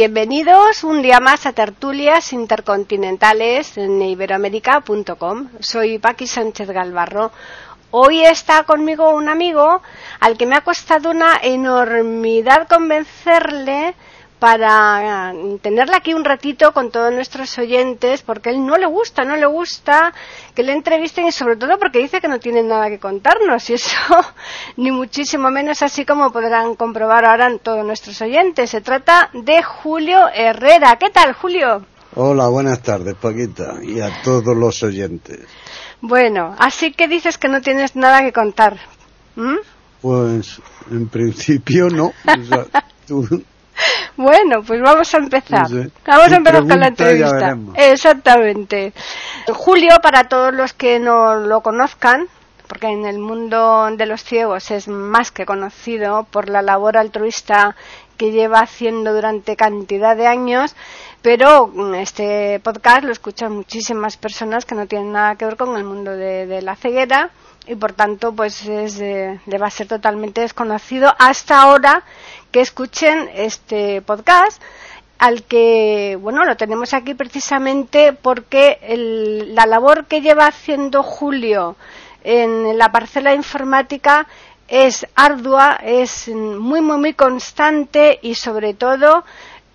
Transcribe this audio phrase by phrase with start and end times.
[0.00, 5.48] Bienvenidos un día más a Tertulias Intercontinentales en iberoamérica.com.
[5.58, 7.32] Soy Paqui Sánchez Galvarro.
[7.90, 9.82] Hoy está conmigo un amigo
[10.20, 13.96] al que me ha costado una enormidad convencerle
[14.38, 19.36] para tenerla aquí un ratito con todos nuestros oyentes, porque él no le gusta, no
[19.36, 20.12] le gusta
[20.54, 23.74] que le entrevisten y sobre todo porque dice que no tiene nada que contarnos y
[23.74, 23.96] eso
[24.76, 28.70] ni muchísimo menos así como podrán comprobar ahora todos nuestros oyentes.
[28.70, 30.96] Se trata de Julio Herrera.
[30.96, 31.84] ¿Qué tal, Julio?
[32.14, 35.40] Hola, buenas tardes, Paquita, y a todos los oyentes.
[36.00, 38.78] Bueno, así que dices que no tienes nada que contar.
[40.00, 42.12] Pues, en principio no.
[44.16, 45.68] Bueno, pues vamos a empezar.
[46.04, 47.56] Vamos a empezar con la entrevista.
[47.76, 48.92] Exactamente.
[49.46, 52.26] Julio, para todos los que no lo conozcan,
[52.68, 57.76] porque en el mundo de los ciegos es más que conocido por la labor altruista
[58.16, 60.76] que lleva haciendo durante cantidad de años,
[61.22, 65.84] pero este podcast lo escuchan muchísimas personas que no tienen nada que ver con el
[65.84, 67.30] mundo de, la ceguera
[67.68, 72.02] y por tanto pues es, eh, a ser totalmente desconocido hasta ahora
[72.50, 74.60] que escuchen este podcast
[75.18, 78.78] al que, bueno, lo tenemos aquí precisamente porque
[79.52, 81.76] la labor que lleva haciendo Julio
[82.22, 84.28] en la parcela informática
[84.68, 89.24] es ardua, es muy, muy, muy constante y sobre todo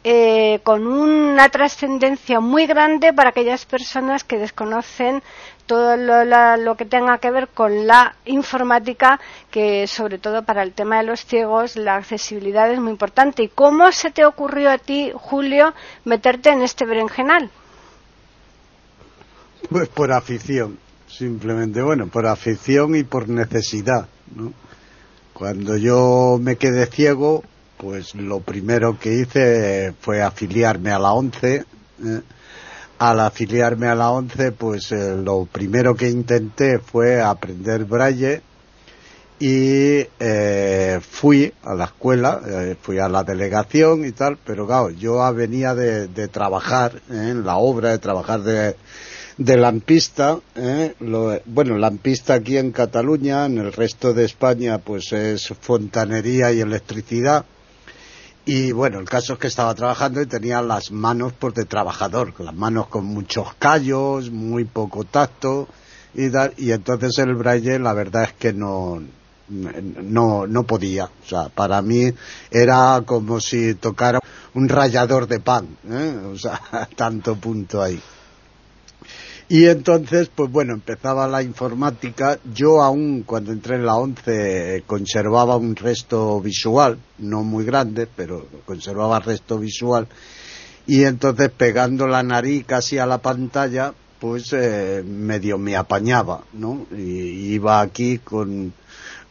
[0.05, 5.23] eh, con una trascendencia muy grande para aquellas personas que desconocen
[5.65, 9.19] todo lo, que tenga que ver con la informática,
[9.51, 13.43] que sobre todo para el tema de los ciegos la accesibilidad es muy importante.
[13.43, 15.73] ¿Y cómo se te ocurrió a ti, Julio,
[16.05, 17.49] meterte en este berenjenal?
[19.69, 24.07] Pues por afición, simplemente, bueno, por afición y por necesidad.
[25.33, 27.43] Cuando yo me quedé ciego,
[27.77, 31.55] pues lo primero que hice fue afiliarme a la ONCE.
[31.55, 32.21] ¿eh?
[32.99, 38.41] Al afiliarme a la ONCE, pues eh, lo primero que intenté fue aprender braille
[39.39, 44.89] y eh, fui a la escuela, eh, fui a la delegación y tal, pero claro,
[44.91, 48.75] yo venía de, trabajar en la obra, de trabajar de,
[49.37, 50.39] de lampista,
[51.45, 57.43] bueno, lampista aquí en Cataluña, en el resto de España pues es fontanería y electricidad,
[58.45, 62.33] y bueno, el caso es que estaba trabajando y tenía las manos pues de trabajador,
[62.39, 65.67] las manos con muchos callos, muy poco tacto
[66.13, 66.27] y
[66.57, 69.01] y entonces el braille la verdad es que no
[69.49, 72.13] no no podía, o sea, para mí
[72.51, 74.19] era como si tocara
[74.53, 76.15] un rallador de pan, ¿eh?
[76.31, 76.59] o sea,
[76.95, 78.01] tanto punto ahí.
[79.49, 82.39] Y entonces, pues bueno, empezaba la informática.
[82.53, 88.47] Yo aún cuando entré en la 11 conservaba un resto visual, no muy grande, pero
[88.65, 90.07] conservaba resto visual.
[90.87, 96.85] Y entonces pegando la nariz casi a la pantalla, pues eh, medio me apañaba, ¿no?
[96.91, 98.73] Y iba aquí con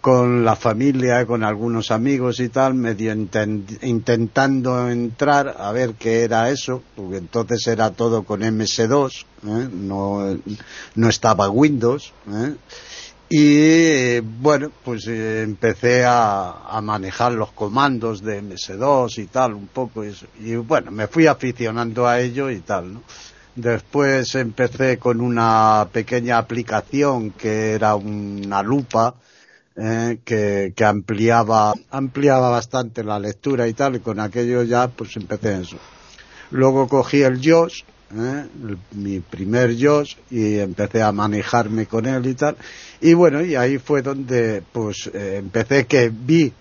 [0.03, 6.51] con la familia, con algunos amigos y tal, medio intentando entrar a ver qué era
[6.51, 9.69] eso, porque entonces era todo con MS2, ¿eh?
[9.73, 10.37] no,
[10.97, 12.13] no estaba Windows.
[12.29, 12.57] ¿eh?
[13.31, 19.69] Y bueno, pues eh, empecé a, a, manejar los comandos de MS2 y tal, un
[19.69, 20.05] poco.
[20.05, 23.03] Y, y bueno, me fui aficionando a ello y tal, ¿no?
[23.55, 29.15] Después empecé con una pequeña aplicación que era una lupa,
[29.77, 35.17] eh, que, que, ampliaba, ampliaba bastante la lectura y tal, y con aquello ya pues
[35.17, 35.79] empecé eso.
[36.51, 37.85] Luego cogí el JOS,
[38.15, 38.47] eh,
[38.93, 42.57] mi primer JOS, y empecé a manejarme con él y tal,
[43.01, 46.53] y bueno, y ahí fue donde pues eh, empecé que vi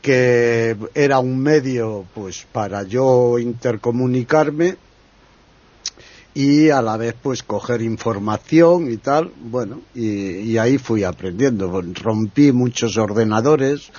[0.00, 4.76] que era un medio pues para yo intercomunicarme
[6.34, 12.52] y a la vez pues coger información y tal, bueno, y, ahí fui aprendiendo, rompí
[12.52, 13.90] muchos ordenadores,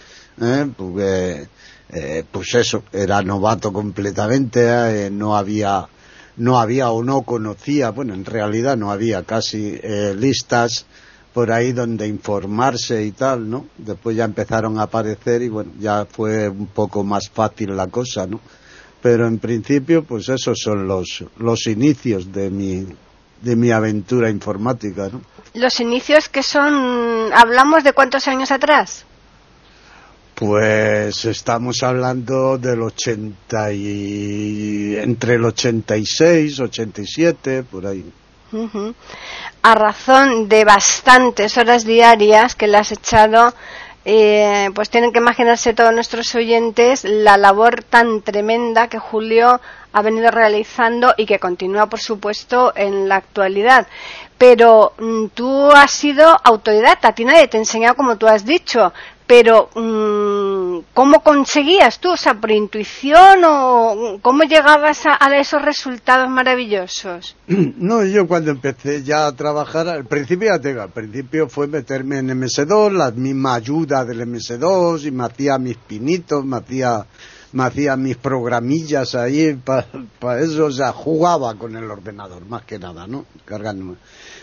[0.42, 0.70] ¿eh?
[0.78, 1.48] porque,
[1.90, 5.10] eh, pues eso, era novato completamente, ¿eh?
[5.10, 5.88] no había,
[6.38, 9.80] no había o no conocía, bueno, en realidad no había casi
[10.16, 10.86] listas
[11.34, 13.68] por ahí donde informarse y tal, ¿no?
[13.78, 18.26] Después ya empezaron a aparecer y bueno, ya fue un poco más fácil la cosa,
[18.26, 18.40] ¿no?
[19.02, 22.88] Pero en principio pues esos son los, los inicios de mi,
[23.42, 25.10] de mi aventura informática.
[25.12, 25.22] ¿no?
[25.54, 29.06] Los inicios que son, hablamos de cuántos años atrás.
[30.36, 38.06] Pues estamos hablando del 80 y entre el 86, 87, por ahí.
[39.62, 43.54] A razón de bastantes horas diarias que le has echado,
[44.12, 49.62] eh, pues tienen que imaginarse todos nuestros oyentes la labor tan tremenda que Julio
[49.94, 53.86] ha venido realizando y que continúa, por supuesto, en la actualidad.
[54.36, 58.46] Pero mm, tú has sido autodidacta, a ti nadie te ha enseñado como tú has
[58.46, 58.92] dicho,
[59.28, 62.12] pero mm, ¿cómo conseguías tú?
[62.12, 67.36] O sea, por intuición o cómo llegabas a, esos resultados maravillosos?
[67.80, 72.20] No, yo cuando empecé ya a trabajar, al principio ya tengo, al principio fue meterme
[72.20, 77.06] en MS2, la misma ayuda del MS2 y me hacía mis pinitos, me hacía,
[77.54, 79.60] me hacía mis programillas ahí
[80.20, 83.26] para eso, o sea, jugaba con el ordenador, más que nada, ¿no?
[83.46, 83.96] Cargándome.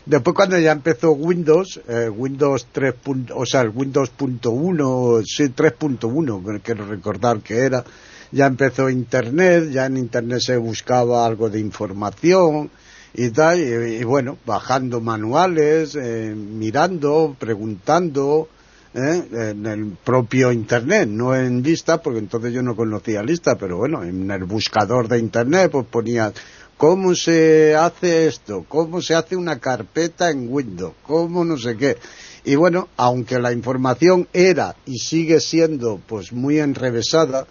[0.07, 2.95] Después cuando ya empezó Windows, eh, Windows 3.
[3.35, 7.85] o sea, el Windows.1, sí, 3.1, quiero recordar que era,
[8.31, 12.71] ya empezó Internet, ya en Internet se buscaba algo de información
[13.15, 18.49] y tal, y, bueno, bajando manuales, eh, mirando, preguntando,
[18.95, 23.77] eh, en el propio Internet, no en lista, porque entonces yo no conocía lista, pero
[23.77, 26.33] bueno, en el buscador de Internet pues ponía
[26.77, 31.97] cómo se hace esto, cómo se hace una carpeta en Windows, cómo no sé qué.
[32.45, 37.47] Y bueno, aunque la información era y sigue siendo pues muy enrevesada,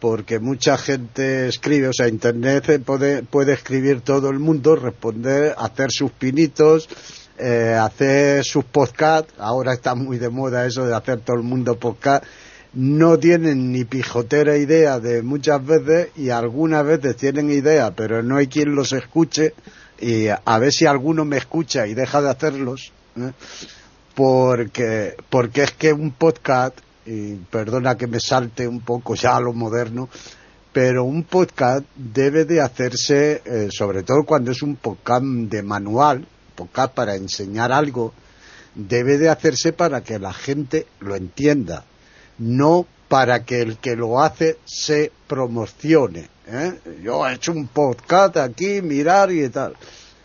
[0.00, 5.92] porque mucha gente escribe, o sea, Internet puede, puede escribir todo el mundo, responder, hacer
[5.92, 6.88] sus pinitos,
[7.38, 11.78] eh, hacer sus podcasts, ahora está muy de moda eso de hacer todo el mundo
[11.78, 12.24] podcast,
[12.74, 18.36] no tienen ni pijotera idea de muchas veces y algunas veces tienen idea, pero no
[18.36, 19.54] hay quien los escuche
[20.00, 23.32] y a ver si alguno me escucha y deja de hacerlos, ¿eh?
[24.14, 29.40] porque, porque es que un podcast, y perdona que me salte un poco ya a
[29.40, 30.08] lo moderno,
[30.72, 36.26] pero un podcast debe de hacerse, eh, sobre todo cuando es un podcast de manual,
[36.54, 38.14] podcast para enseñar algo,
[38.74, 41.84] debe de hacerse para que la gente lo entienda
[42.42, 46.28] no para que el que lo hace se promocione.
[46.48, 46.72] ¿eh?
[47.02, 49.74] Yo he hecho un podcast aquí, mirar y tal.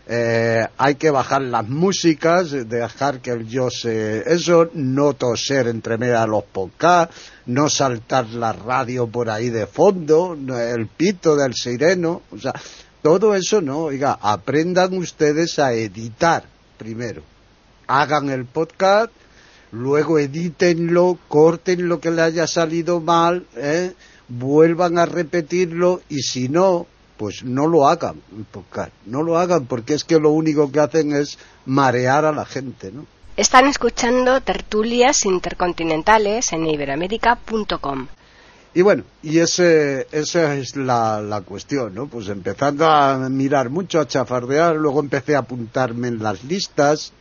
[0.10, 4.24] Eh, hay que bajar las músicas, dejar que el yo se...
[4.32, 7.14] Eso, no toser entre medio los podcasts,
[7.46, 12.54] no saltar la radio por ahí de fondo, el pito del sireno, o sea,
[13.02, 16.46] todo eso no, oiga, aprendan ustedes a editar
[16.78, 17.22] primero.
[17.88, 19.12] Hagan el podcast,
[19.72, 23.94] luego edítenlo, corten lo que le haya salido mal, ¿eh?
[24.28, 26.86] vuelvan a repetirlo y si no,
[27.18, 28.22] pues no lo hagan,
[29.06, 32.92] no lo hagan porque es que lo único que hacen es marear a la gente,
[32.92, 33.06] ¿no?
[33.36, 38.08] Están escuchando tertulias intercontinentales en iberamérica.com.
[38.74, 42.08] Y bueno, y ese, esa es la, la, cuestión, ¿no?
[42.08, 47.14] Pues empezando a mirar mucho, a chafardear, luego empecé a apuntarme en las listas,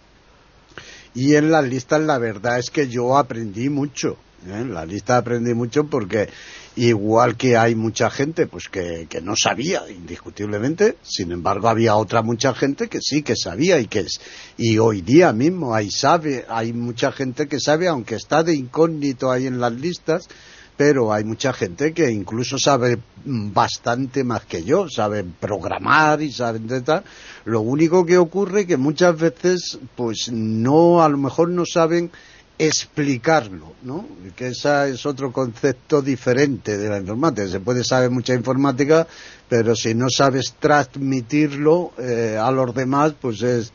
[1.16, 4.18] y en las listas la verdad es que yo aprendí mucho.
[4.46, 4.60] ¿eh?
[4.60, 6.28] En la lista aprendí mucho porque
[6.76, 12.20] igual que hay mucha gente pues que, que, no sabía indiscutiblemente sin embargo había otra
[12.20, 14.20] mucha gente que sí que sabía y que es
[14.58, 19.32] y hoy día mismo hay sabe hay mucha gente que sabe aunque está de incógnito
[19.32, 20.28] ahí en las listas
[20.76, 26.66] pero hay mucha gente que incluso sabe bastante más que yo, sabe programar y saben
[26.66, 27.04] de tal.
[27.44, 32.10] Lo único que ocurre que muchas veces, pues no, a lo mejor no saben
[32.58, 34.06] explicarlo, ¿no?
[34.34, 37.48] Que ese es otro concepto diferente de la informática.
[37.48, 39.06] Se puede saber mucha informática,
[39.48, 43.72] pero si no sabes transmitirlo eh, a los demás, pues es,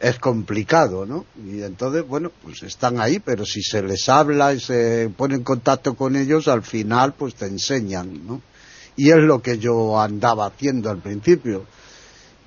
[0.00, 1.24] es complicado, ¿no?
[1.44, 5.44] Y entonces, bueno, pues están ahí, pero si se les habla y se pone en
[5.44, 8.42] contacto con ellos, al final, pues te enseñan, ¿no?
[8.96, 11.64] Y es lo que yo andaba haciendo al principio.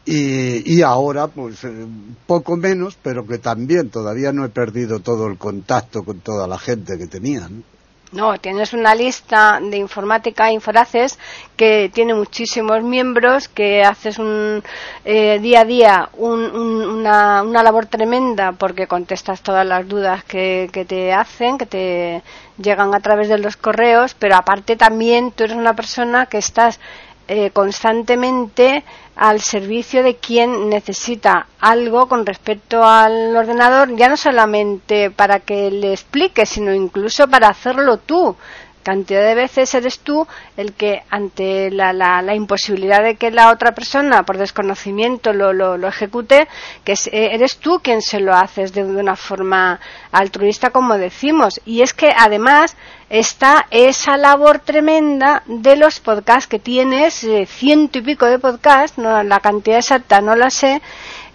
[0.06, 1.86] Y, y ahora, pues, eh,
[2.26, 6.58] poco menos, pero que también todavía no he perdido todo el contacto con toda la
[6.58, 7.77] gente que tenía, ¿no?
[8.14, 11.20] No, tienes una lista de informática Inforaces
[11.58, 14.64] que tiene muchísimos miembros, que haces un
[15.04, 20.86] eh, día a día una, una, labor tremenda porque contestas todas las dudas que, que
[20.86, 22.24] te hacen, que te
[22.58, 26.80] llegan a través de los correos, pero aparte también tú eres una persona que estás
[27.28, 28.84] eh, constantemente
[29.18, 35.72] al servicio de quien necesita algo con respecto al ordenador, ya no solamente para que
[35.72, 38.36] le explique, sino incluso para hacerlo tú.
[38.84, 43.74] cantidad de veces eres tú el que ante la, la, imposibilidad de que la otra
[43.74, 46.48] persona por desconocimiento lo, lo, ejecute,
[46.86, 49.82] que eh, eres tú quien se lo haces de, una forma
[50.14, 51.60] altruista como decimos.
[51.66, 52.78] Y es que además
[53.10, 58.98] está esa labor tremenda de los podcasts que tienes, eh, ciento y pico de podcasts,
[58.98, 60.82] no, la cantidad exacta no la sé,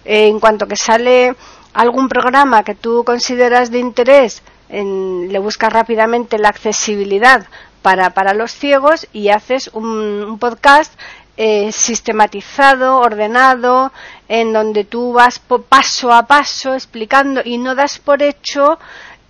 [0.05, 1.35] eh, en cuanto que sale
[1.73, 7.45] algún programa que tú consideras de interés, le buscas rápidamente la accesibilidad
[7.83, 10.91] para, para los ciegos y haces un, podcast
[11.37, 13.91] eh, sistematizado, ordenado,
[14.27, 18.79] en donde tú vas paso a paso explicando y no das por hecho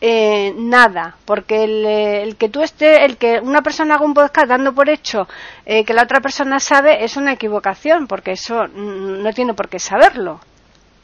[0.05, 4.49] eh, nada, porque el, el, que tú esté, el que una persona haga un podcast
[4.49, 5.27] dando por hecho
[5.65, 10.41] que la otra persona sabe es una equivocación, porque eso no tiene por qué saberlo.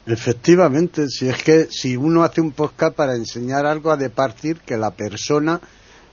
[0.06, 4.60] Efectivamente, si es que si uno hace un podcast para enseñar algo, ha de partir
[4.60, 5.60] que la persona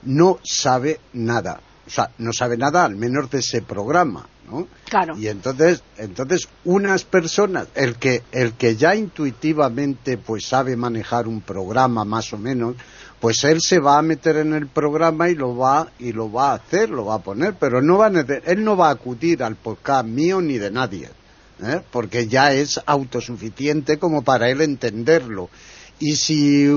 [0.02, 1.60] no sabe nada.
[1.86, 4.66] O sea, no sabe nada al menos de ese programa, ¿no?
[4.88, 5.16] Claro.
[5.16, 11.40] Y entonces, entonces unas personas, el que, el que ya intuitivamente pues sabe manejar un
[11.40, 12.76] programa más o menos,
[13.20, 16.52] pues él se va a meter en el programa y lo va y lo va
[16.52, 19.42] a hacer, lo va a poner, pero no va a, él no va a acudir
[19.42, 21.08] al podcast mío ni de nadie.
[21.62, 21.80] ¿eh?
[21.90, 25.50] porque ya es autosuficiente como para él entenderlo.
[25.98, 26.68] Y si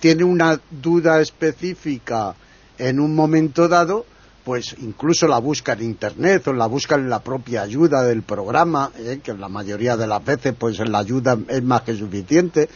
[0.00, 2.34] tiene una duda específica
[2.78, 4.06] en un momento dado,
[4.44, 8.90] pues incluso la busca en internet o la busca en la propia ayuda del programa,
[8.98, 9.20] ¿eh?
[9.22, 12.68] que la mayoría de las veces pues la ayuda es más que suficiente,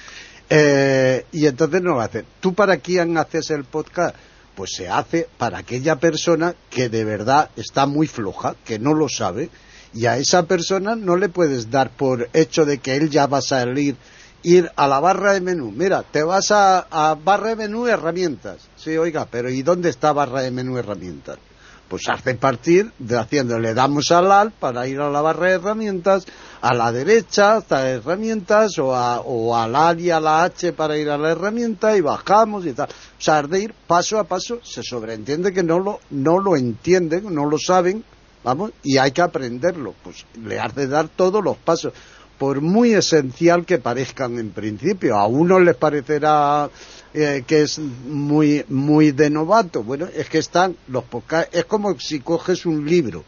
[0.51, 2.25] eh, y entonces no lo hace.
[2.41, 4.15] ¿Tú para quién haces el podcast?
[4.55, 9.09] Pues se hace para aquella persona que de verdad está muy floja, que no lo
[9.09, 9.51] sabe,
[9.93, 13.39] y a esa persona no le puedes dar por hecho de que él ya va
[13.39, 13.97] a salir,
[14.43, 15.73] ir a la barra de menú.
[15.73, 18.59] Mira, te vas a, barra de menú herramientas.
[18.77, 21.39] Sí, oiga, pero ¿y dónde está barra de menú herramientas?
[21.89, 25.55] Pues hace partir de haciendo, le damos al AL para ir a la barra de
[25.55, 26.27] herramientas,
[26.61, 30.97] a la derecha hasta herramientas, o, a, o al AL y a la H para
[30.97, 32.89] ir a la herramienta y bajamos y tal.
[32.89, 37.33] O sea, de ir paso a paso, se sobreentiende que no lo, no lo entienden,
[37.35, 38.03] no lo saben,
[38.43, 41.93] vamos, y hay que aprenderlo, pues le has de dar todos los pasos,
[42.39, 45.17] por muy esencial que parezcan en principio.
[45.17, 46.69] A uno les parecerá
[47.13, 51.05] eh, que es muy, muy de novato, bueno, es que están los
[51.53, 53.23] es como si coges un libro,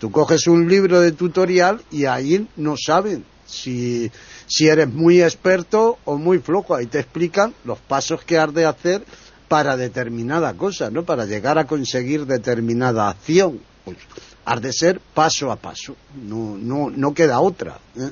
[0.00, 4.10] tú coges un libro de tutorial y ahí no saben si,
[4.46, 8.66] si eres muy experto o muy flojo, ahí te explican los pasos que has de
[8.66, 9.04] hacer
[9.46, 11.04] para determinada cosa, ¿no?
[11.04, 13.60] Para llegar a conseguir determinada acción.
[13.84, 13.96] Pues,
[14.44, 17.78] ha de ser paso a paso, no, no, no queda otra.
[17.96, 18.10] ¿eh?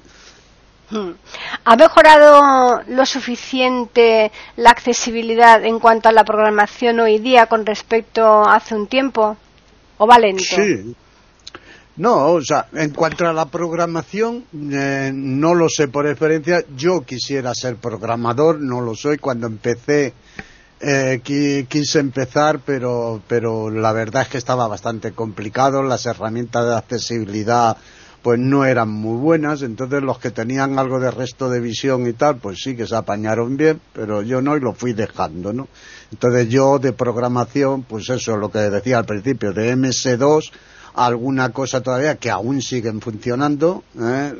[1.64, 8.24] ¿Ha mejorado lo suficiente la accesibilidad en cuanto a la programación hoy día con respecto
[8.24, 9.36] a hace un tiempo?
[9.98, 10.16] ¿O va?
[10.38, 10.94] Sí.
[11.96, 16.62] No, o sea, en cuanto a la programación, eh, no lo sé por experiencia.
[16.76, 19.16] Yo quisiera ser programador, no lo soy.
[19.16, 20.12] Cuando empecé
[20.78, 21.22] eh,
[21.68, 25.82] quise empezar, pero, pero la verdad es que estaba bastante complicado.
[25.82, 27.78] Las herramientas de accesibilidad
[28.26, 32.12] pues no eran muy buenas, entonces los que tenían algo de resto de visión y
[32.12, 35.68] tal, pues sí que se apañaron bien, pero yo no y lo fui dejando, ¿no?
[36.10, 40.50] Entonces yo de programación, pues eso, lo que decía al principio, de MS2,
[40.94, 44.34] alguna cosa todavía que aún siguen funcionando, ¿eh?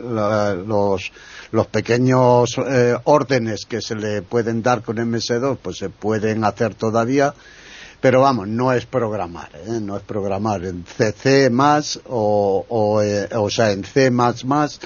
[0.67, 1.13] los
[1.53, 6.75] los pequeños eh, órdenes que se le pueden dar con MS2 pues se pueden hacer
[6.75, 7.35] todavía
[8.01, 9.81] pero vamos, no es programar, ¿eh?
[9.81, 14.81] no es programar en CC más o, o, eh, o sea, en C más más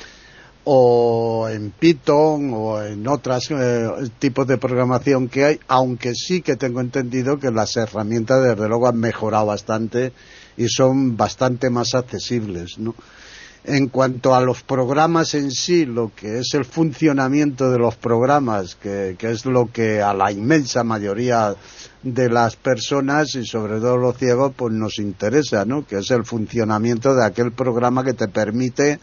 [0.64, 3.48] o en Python o en otros
[4.18, 8.86] tipos de programación que hay, aunque sí que tengo entendido que las herramientas desde luego
[8.86, 10.12] han mejorado bastante
[10.56, 12.94] y son bastante más accesibles, ¿no?
[13.64, 18.74] En cuanto a los programas en sí, lo que es el funcionamiento de los programas,
[18.74, 21.54] que, es lo que a la inmensa mayoría
[22.02, 25.86] de las personas y sobre todo los ciegos pues nos interesa, ¿no?
[25.86, 28.98] Que es el funcionamiento de aquel programa que te permite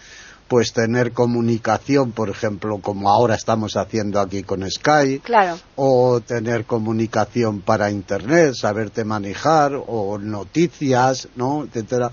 [0.47, 5.59] pues tener comunicación, por ejemplo, como ahora estamos haciendo aquí con Skype, claro.
[5.75, 11.65] o tener comunicación para internet, saberte manejar, o noticias, ¿no?
[11.65, 12.11] etcétera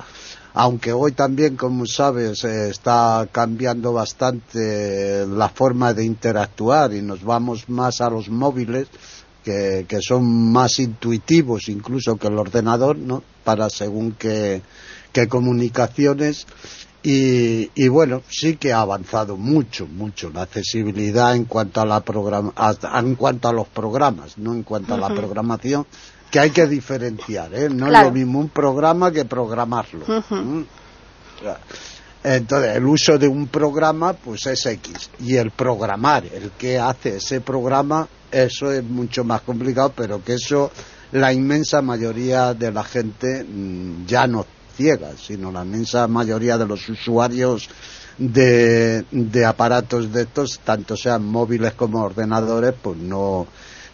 [0.54, 7.24] aunque hoy también, como sabes, eh, está cambiando bastante la forma de interactuar y nos
[7.24, 8.86] vamos más a los móviles,
[9.42, 13.22] que, son más intuitivos incluso que el ordenador, ¿no?
[13.42, 14.62] Para según qué,
[15.28, 16.46] comunicaciones.
[17.02, 22.54] Y, bueno, sí que ha avanzado mucho, mucho la accesibilidad en cuanto a la programa,
[22.94, 25.84] en cuanto a los programas, no en cuanto a la programación,
[26.30, 27.68] que hay que diferenciar, ¿eh?
[27.70, 30.04] No es lo mismo un programa que programarlo.
[32.24, 35.10] Entonces, el uso de un programa, pues es X.
[35.20, 40.34] Y el programar, el que hace ese programa, eso es mucho más complicado, pero que
[40.34, 40.70] eso
[41.12, 46.66] la inmensa mayoría de la gente mm, ya no ciega, sino la inmensa mayoría de
[46.66, 47.68] los usuarios
[48.18, 53.46] de, de aparatos de estos, tanto sean móviles como ordenadores, pues no,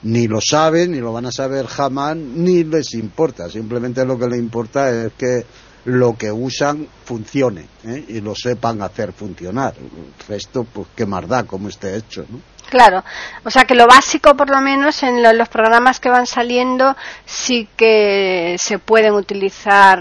[0.03, 3.49] ni lo saben, ni lo van a saber jamás, ni les importa.
[3.49, 5.45] Simplemente lo que les importa es que
[5.85, 8.05] lo que usan funcione ¿eh?
[8.09, 9.75] y lo sepan hacer funcionar.
[9.79, 12.41] El resto, pues qué más da como esté hecho, ¿no?
[12.69, 13.03] Claro,
[13.43, 17.69] o sea que lo básico, por lo menos en los programas que van saliendo, sí
[17.77, 20.01] que se pueden utilizar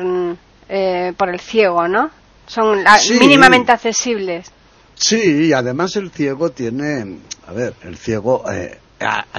[0.70, 2.12] eh, por el ciego, ¿no?
[2.46, 2.84] Son
[3.20, 4.52] mínimamente accesibles.
[4.94, 8.78] Sí, y además el ciego tiene, a ver, el ciego, eh,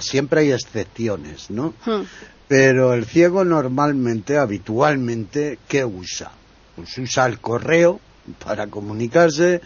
[0.01, 1.75] siempre hay excepciones, ¿no?
[1.85, 2.03] Hmm.
[2.49, 6.33] Pero el ciego normalmente, habitualmente, ¿qué usa?
[6.75, 8.01] Pues usa el correo
[8.45, 9.61] para comunicarse,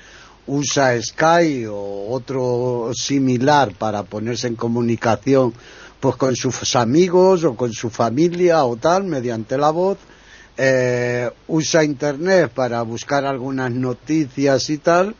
[0.47, 5.55] usa Skype o otro similar para ponerse en comunicación
[6.01, 9.97] pues con sus amigos o con su familia o tal mediante la voz
[10.59, 15.15] eh, usa internet para buscar algunas noticias y tal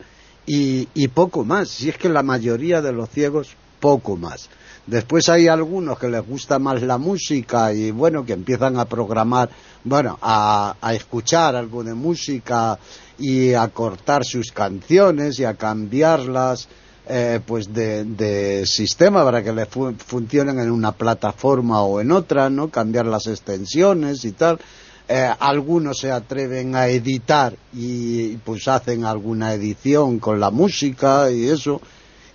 [0.45, 4.49] y, y poco más si es que la mayoría de los ciegos poco más
[4.87, 9.49] Después hay algunos que les gusta más la música y bueno, que empiezan a programar,
[9.83, 12.77] bueno, a, escuchar algo de música
[13.17, 16.67] y a cortar sus canciones y a cambiarlas
[17.07, 22.69] eh, pues de, sistema para que les funcionen en una plataforma o en otra, ¿no?
[22.69, 24.59] Cambiar las extensiones y tal.
[25.07, 31.47] Eh, algunos se atreven a editar y pues hacen alguna edición con la música y
[31.47, 31.81] eso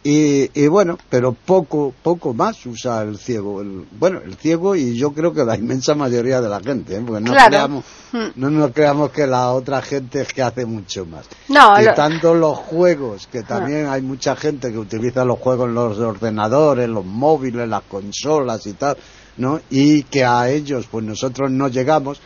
[0.02, 3.62] y, bueno, pero poco, poco más usa el ciego.
[3.98, 7.02] bueno, el ciego y yo creo que la inmensa mayoría de la gente, ¿eh?
[7.06, 8.28] porque no, creamos, hmm.
[8.36, 11.26] no nos creamos que la otra gente es que hace mucho más.
[11.48, 15.98] No, Quitando los juegos, que también hay mucha gente que utiliza los juegos en los
[15.98, 18.96] ordenadores, los móviles, las consolas y tal,
[19.36, 19.60] ¿no?
[19.68, 22.22] Y que a ellos, pues nosotros no llegamos,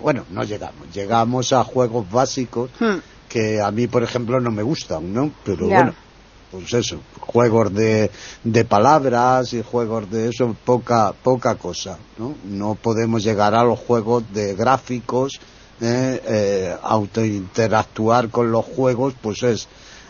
[0.00, 2.96] bueno, no llegamos, llegamos a juegos básicos hmm.
[3.28, 5.30] que a mí, por ejemplo, no me gustan, ¿no?
[5.44, 6.07] Pero bueno
[6.50, 8.10] pues eso, juegos de,
[8.44, 12.34] de palabras y juegos de eso, poca, poca cosa, ¿no?
[12.44, 15.40] No podemos llegar a los juegos de gráficos,
[15.80, 19.68] eh, eh, autointeractuar con los juegos, pues es,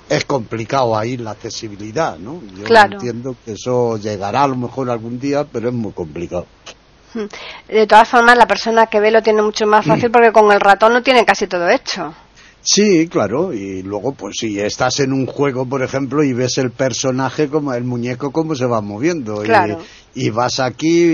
[0.09, 2.41] es complicado ahí la accesibilidad, ¿no?
[2.57, 6.47] Yo entiendo que eso llegará a lo mejor algún día, pero es muy complicado.
[7.15, 7.25] Hmm.
[7.69, 10.61] De todas formas, la persona que ve lo tiene mucho más fácil porque con el
[10.61, 12.15] ratón no tiene casi todo hecho.
[12.63, 16.71] Sí, claro, y luego pues si estás en un juego, por ejemplo, y ves el
[16.71, 19.43] personaje como el muñeco cómo se va moviendo
[20.15, 21.05] y, vas aquí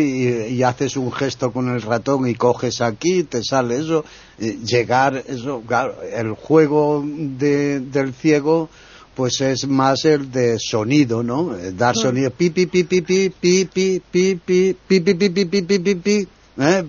[0.48, 4.04] y, haces un gesto con el ratón y coges aquí, te sale eso,
[4.38, 8.70] llegar eso, claro, el juego de, del ciego
[9.14, 11.54] pues es más el de sonido, ¿no?
[11.72, 15.78] Dar sonido pi pi pi pi pi pi pi pi pi pi pi pi pi
[15.78, 16.28] pi pi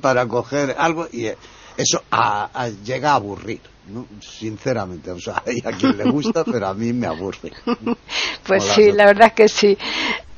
[0.01, 1.25] para coger algo y
[1.77, 2.01] eso
[2.83, 3.74] llega a aburrir.
[3.87, 7.51] No, sinceramente, o sea, hay a quien le gusta, pero a mí me aburre.
[8.45, 9.77] Pues sí, la verdad es que sí.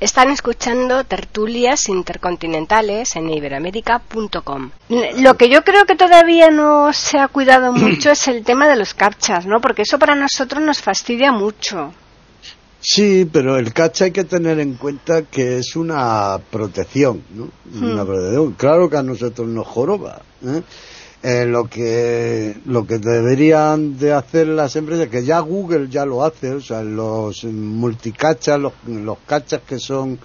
[0.00, 4.70] Están escuchando tertulias intercontinentales en iberoamérica.com.
[5.18, 8.76] Lo que yo creo que todavía no se ha cuidado mucho es el tema de
[8.76, 9.60] los captchas, ¿no?
[9.60, 11.92] Porque eso para nosotros nos fastidia mucho.
[12.80, 17.50] Sí, pero el cacha hay que tener en cuenta que es una protección, ¿no?
[17.78, 18.06] Una hmm.
[18.06, 18.52] protección.
[18.52, 20.62] Claro que a nosotros nos joroba, ¿eh?
[21.20, 26.22] Eh, lo que lo que deberían de hacer las empresas que ya Google ya lo
[26.22, 30.16] hace o sea los multicachas los, los cachas que son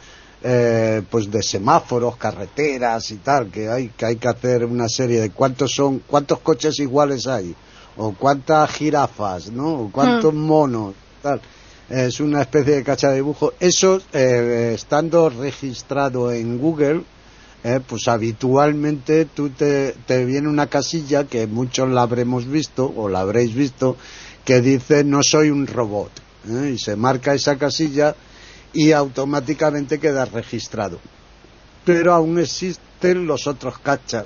[0.43, 5.19] eh, pues de semáforos carreteras y tal que hay que hay que hacer una serie
[5.19, 7.55] de cuántos son cuántos coches iguales hay
[7.97, 10.37] o cuántas jirafas no o cuántos hmm.
[10.37, 11.41] monos tal.
[11.89, 13.53] Es una especie de cacha de dibujo.
[13.59, 17.03] Eso eh, estando registrado en Google
[17.63, 23.21] eh, pues habitualmente tú te, viene una casilla que muchos la habremos visto o la
[23.21, 23.95] habréis visto
[24.43, 26.11] que dice no soy un robot
[26.49, 28.15] eh, y se marca esa casilla
[28.73, 30.99] y automáticamente queda registrado
[31.85, 34.25] pero aún existen los otros cachas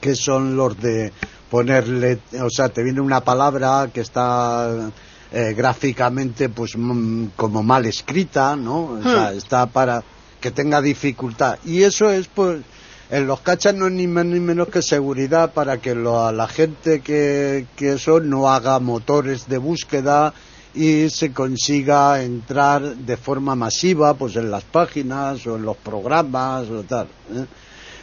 [0.00, 1.12] que son los de
[1.50, 4.90] ponerle o sea te viene una palabra que está
[5.30, 9.38] eh, gráficamente pues mm, como mal escrita no o sea, hmm.
[9.38, 10.02] está para
[10.42, 11.58] que tenga dificultad.
[11.64, 12.60] Y eso es, pues,
[13.08, 17.00] en los cachas no es ni más ni menos que seguridad para que la gente
[17.00, 20.34] que, que eso no haga motores de búsqueda
[20.74, 26.68] y se consiga entrar de forma masiva pues en las páginas o en los programas
[26.70, 27.06] o tal.
[27.34, 27.44] ¿eh?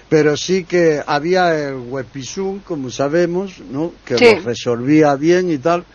[0.07, 3.93] Pero sí que había el Wepisum, como sabemos, ¿no?
[4.05, 5.85] Que lo resolvía bien y tal,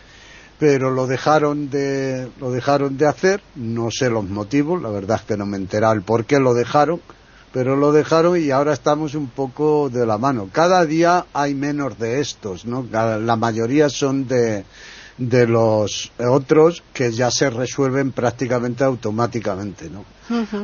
[0.59, 5.27] pero lo dejaron de lo dejaron de hacer, no sé los motivos, la verdad es
[5.27, 7.01] que no me he enterado el por qué lo dejaron,
[7.51, 10.49] pero lo dejaron y ahora estamos un poco de la mano.
[10.51, 12.85] Cada día hay menos de estos, ¿no?
[12.91, 14.65] La mayoría son de
[15.17, 20.03] de los otros que ya se resuelven prácticamente automáticamente, ¿no?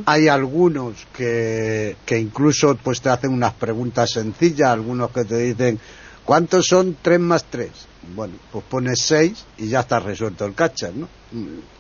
[0.06, 5.80] Hay algunos que, que incluso pues te hacen unas preguntas sencillas, algunos que te dicen
[6.26, 7.72] ¿cuántos son tres más tres?
[8.16, 11.08] Bueno, pues pones seis y ya está resuelto el catcher, ¿no?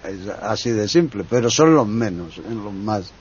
[0.03, 2.43] Es así de simple, pero son los menos, ¿eh?
[2.47, 3.11] los más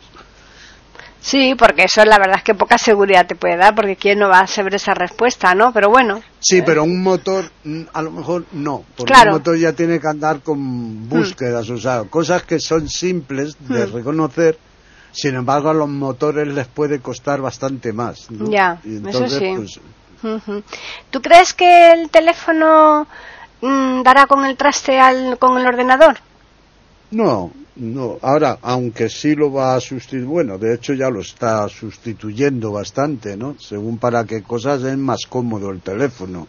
[1.20, 4.28] Sí, porque eso la verdad es que poca seguridad te puede dar, porque quién no
[4.28, 5.72] va a saber esa respuesta, ¿no?
[5.72, 6.22] Pero bueno.
[6.40, 10.08] Sí, pero un motor mm, a lo mejor no, porque un motor ya tiene que
[10.08, 13.92] andar con búsquedas, o sea, cosas que son simples de hmm.
[13.92, 14.58] reconocer,
[15.12, 18.28] sin embargo a los motores les puede costar bastante más.
[18.48, 19.52] Ya, eso sí.
[19.56, 19.78] Pues,
[21.10, 23.06] ¿Tú crees que el teléfono
[23.60, 26.18] mm, dará con el traste al, con el ordenador?
[27.10, 31.68] No, no, ahora, aunque sí lo va a sustituir, bueno, de hecho ya lo está
[31.68, 33.56] sustituyendo bastante, ¿no?
[33.58, 36.46] Según para qué cosas es más cómodo el teléfono.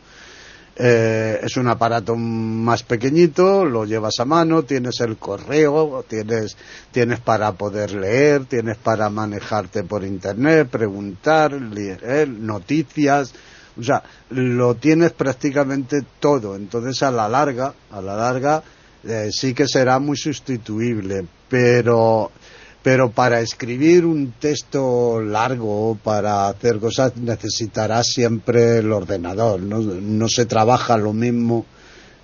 [0.75, 6.57] Eh, es un aparato más pequeñito, lo llevas a mano, tienes el correo, tienes,
[6.91, 13.33] tienes para poder leer, tienes para manejarte por internet, preguntar, leer noticias,
[13.79, 16.55] o sea, lo tienes prácticamente todo.
[16.55, 18.63] Entonces, a la larga, a la larga,
[19.03, 22.31] eh, sí que será muy sustituible, pero,
[22.83, 29.79] pero para escribir un texto largo, para hacer cosas, necesitará siempre el ordenador, ¿no?
[29.79, 31.65] No se trabaja lo mismo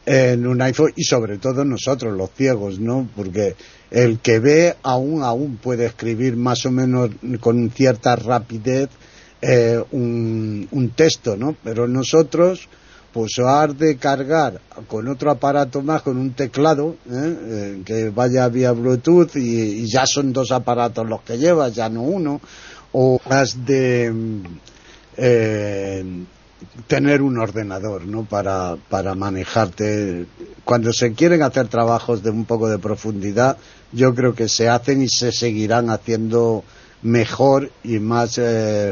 [0.06, 3.10] en un iPhone y sobre todo nosotros los ciegos, ¿no?
[3.16, 3.56] Porque
[3.92, 8.90] el que ve aún aún puede escribir más o menos con cierta rapidez
[9.42, 11.56] eh, un, texto, ¿no?
[11.64, 12.68] Pero nosotros
[13.14, 17.38] pues has de cargar con otro aparato más, con un teclado, ¿eh?
[17.42, 22.04] Eh, que vaya vía Bluetooth y, ya son dos aparatos los que llevas, ya no
[22.04, 22.42] uno,
[22.92, 24.14] o has de
[25.18, 26.04] eh,
[26.88, 28.26] tener un ordenador, ¿no?
[28.26, 30.26] Para, para manejarte.
[30.64, 33.58] Cuando se quieren hacer trabajos de un poco de profundidad,
[33.92, 36.64] yo creo que se hacen y se seguirán haciendo
[37.04, 38.40] mejor y más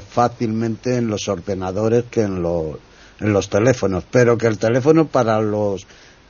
[0.10, 2.78] fácilmente en los ordenadores que en los
[3.20, 5.86] en los teléfonos, pero que el teléfono para los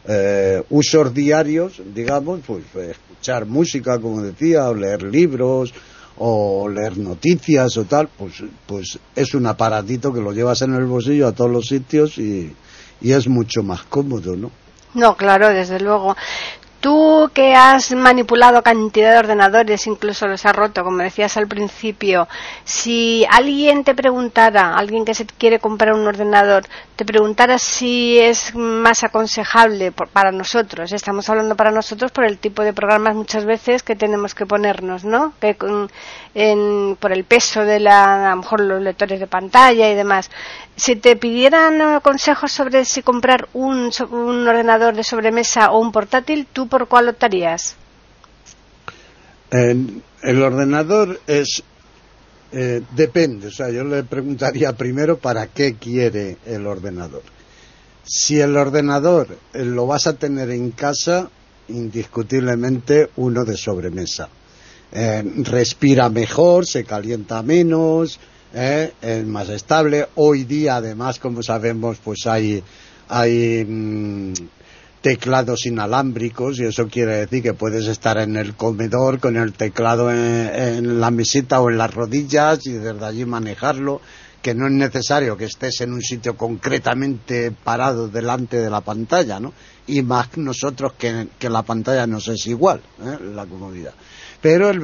[0.07, 5.73] eh, usos diarios, digamos, pues escuchar música, como decía, o leer libros,
[6.17, 10.85] o leer noticias o tal, pues, pues es un aparatito que lo llevas en el
[10.85, 12.55] bolsillo a todos los sitios y,
[13.01, 14.51] y es mucho más cómodo, ¿no?
[14.93, 16.15] No, claro, desde luego.
[16.79, 22.27] Tú que has manipulado cantidad de ordenadores, incluso los has roto, como decías al principio,
[22.63, 26.63] si alguien te preguntara, alguien que se quiere comprar un ordenador,
[26.95, 32.61] te preguntara si es más aconsejable para nosotros, estamos hablando para nosotros por el tipo
[32.61, 35.33] de programas muchas veces que tenemos que ponernos, ¿no?
[35.41, 40.29] Que, por el peso de la, a lo mejor los lectores de pantalla y demás.
[40.77, 46.47] Si te pidieran consejos sobre si comprar un, un ordenador de sobremesa o un portátil,
[46.51, 47.75] ¿tú por cuál optarías?
[49.51, 51.63] el ordenador es
[52.57, 57.23] eh, depende, o sea, yo le preguntaría primero para qué quiere el ordenador.
[58.05, 61.29] Si el ordenador eh, lo vas a tener en casa,
[61.67, 64.29] indiscutiblemente uno de sobremesa.
[64.93, 68.19] Eh, respira mejor, se calienta menos,
[68.55, 70.07] es más estable.
[70.15, 72.63] Hoy día, además, como sabemos, pues hay,
[73.09, 74.33] hay mm,
[75.01, 80.09] teclados inalámbricos y eso quiere decir que puedes estar en el comedor con el teclado
[80.09, 84.01] en, la mesita o en las rodillas y desde allí manejarlo
[84.41, 89.39] que no es necesario que estés en un sitio concretamente parado delante de la pantalla,
[89.39, 89.53] ¿no?
[89.87, 93.17] Y más nosotros que, la pantalla nos es igual, ¿eh?
[93.33, 93.93] la comodidad.
[94.45, 94.79] Pero el,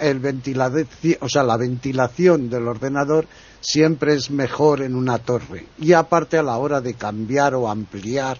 [0.00, 0.88] el
[1.20, 3.28] o sea, la ventilación del ordenador
[3.60, 5.66] siempre es mejor en una torre.
[5.78, 8.38] Y aparte a la hora de cambiar o ampliar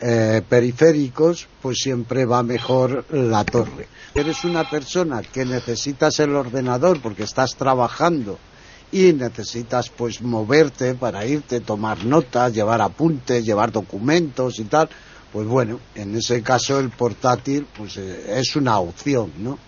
[0.00, 3.86] eh, periféricos, pues siempre va mejor la torre.
[4.12, 8.40] Eres una persona que necesitas el ordenador porque estás trabajando
[8.90, 14.88] y necesitas pues moverte para irte, tomar notas, llevar apuntes, llevar documentos y tal,
[15.32, 19.67] pues bueno, en ese caso el portátil pues eh, es una opción, ¿no?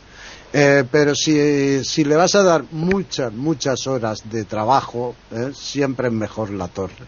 [0.53, 5.15] Eh, pero si, si, le vas a dar muchas, muchas horas de trabajo,
[5.53, 7.07] siempre es mejor la torre.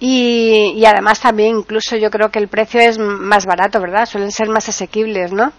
[0.00, 4.06] Y, además también incluso yo creo que el precio es más barato, ¿verdad?
[4.06, 5.52] Suelen ser más asequibles, ¿no?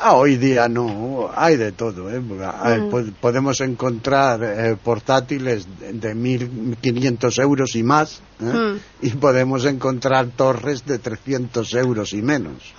[0.00, 2.08] Ah, hoy día no, hay de todo.
[2.08, 2.20] ¿eh?
[2.20, 3.14] Mm.
[3.20, 8.44] Podemos encontrar eh, portátiles de 1.500 euros y más, ¿eh?
[8.44, 8.78] Mm.
[9.02, 12.74] y podemos encontrar torres de 300 euros y menos.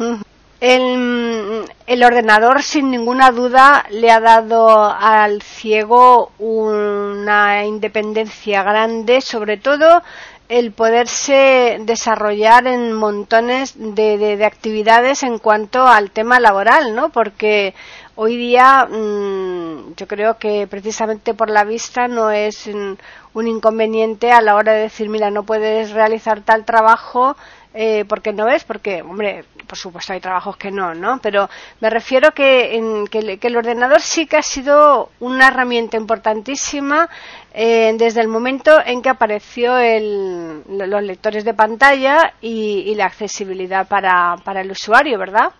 [0.61, 1.63] Mm.
[1.87, 10.03] El, ordenador, sin ninguna duda, le ha dado al ciego una independencia grande, sobre todo
[10.49, 17.09] el poderse desarrollar en montones de, de, actividades en cuanto al tema laboral, ¿no?
[17.09, 17.75] Porque
[18.15, 22.97] hoy día mmm, yo creo que precisamente por la vista no es un,
[23.33, 27.37] un, inconveniente a la hora de decir, mira, no puedes realizar tal trabajo
[27.73, 31.19] eh, porque no es, porque, hombre, por supuesto hay trabajos que no, ¿no?
[31.21, 31.47] Pero
[31.79, 37.07] me refiero que, en, que, el ordenador sí que ha sido una herramienta importantísima
[37.53, 43.87] eh, desde el momento en que apareció el, los lectores de pantalla y, la accesibilidad
[43.87, 45.51] para, para, el usuario, ¿verdad?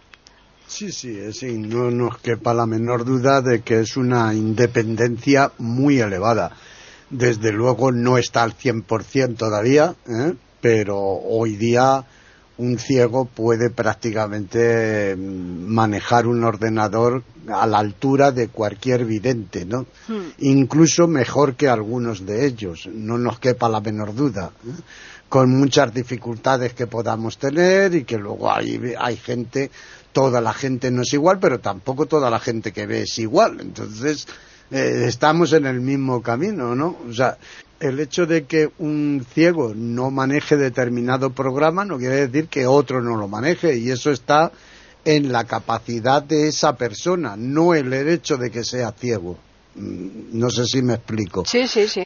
[0.65, 6.00] Sí, sí, sí, no nos quepa la menor duda de que es una independencia muy
[6.00, 6.52] elevada.
[7.10, 10.34] Desde luego no está al 100% todavía, ¿eh?
[10.62, 12.06] Pero hoy día
[12.60, 19.88] un ciego puede prácticamente mm, manejar un ordenador a la altura de cualquier vidente, ¿no?
[20.08, 20.32] Hmm.
[20.39, 24.52] Incluso mejor que algunos de ellos, no nos quepa la menor duda.
[24.67, 24.82] ¿eh?
[25.30, 29.72] Con muchas dificultades que podamos tener y que luego hay, hay gente,
[30.12, 33.60] toda la gente no es igual, pero tampoco toda la gente que ve es igual.
[33.62, 34.28] Entonces,
[34.72, 36.98] eh, estamos en el mismo camino, ¿no?
[37.08, 37.38] O sea,
[37.79, 43.01] el hecho de que un ciego no maneje determinado programa no quiere decir que otro
[43.01, 44.51] no lo maneje y eso está
[45.05, 49.37] en la capacidad de esa persona, no el hecho de que sea ciego.
[49.75, 51.45] Mm, no sé si me explico.
[51.45, 52.03] Sí, sí, sí.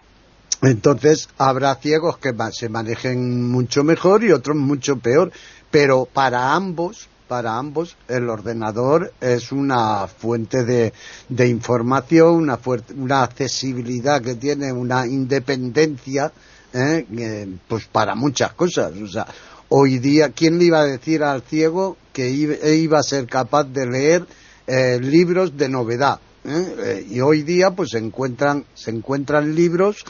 [0.61, 5.31] Entonces habrá ciegos que se manejen mucho mejor y otros mucho peor,
[5.71, 10.93] pero para ambos para ambos, el ordenador es una fuente de,
[11.29, 12.59] de información, una,
[12.95, 16.31] una, accesibilidad que tiene, una independencia,
[16.71, 17.47] ¿eh?
[17.67, 18.91] pues para muchas cosas.
[19.01, 19.25] O sea,
[19.69, 23.87] hoy día, ¿quién le iba a decir al ciego que iba a ser capaz de
[23.87, 24.27] leer
[24.67, 26.19] eh, libros de novedad?
[26.45, 27.03] ¿eh?
[27.09, 30.05] y hoy día, pues se encuentran, se encuentran libros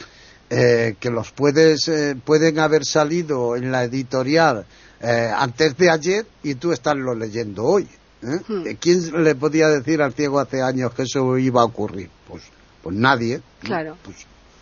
[0.46, 1.90] que los puedes,
[2.22, 4.66] pueden haber salido en la editorial
[5.06, 7.86] eh, antes de ayer y tú estás lo leyendo hoy.
[8.22, 8.40] ¿eh?
[8.48, 8.62] Hmm.
[8.80, 12.08] ¿Quién le podía decir al ciego hace años que eso iba a ocurrir?
[12.26, 12.42] Pues,
[12.82, 13.42] pues nadie.
[13.60, 13.98] Claro.
[14.02, 14.16] Pues,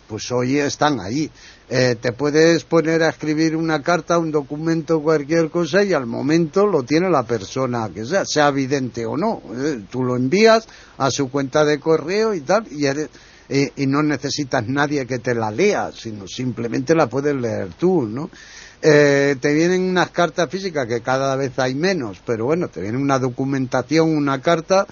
[0.05, 1.31] pues hoy están ahí.
[1.69, 6.67] Eh, te puedes poner a escribir una carta, un documento, cualquier cosa y al momento
[6.67, 9.41] lo tiene la persona que sea, sea evidente o no.
[9.89, 12.85] tú lo envías a su cuenta de correo y tal y,
[13.49, 18.29] y no necesitas nadie que te la lea, sino simplemente la puedes leer tú, ¿no?
[18.85, 22.97] Eh, te vienen unas cartas físicas que cada vez hay menos, pero bueno, te viene
[22.97, 24.85] una documentación, una carta,